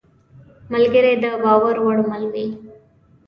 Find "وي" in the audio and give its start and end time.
2.33-2.47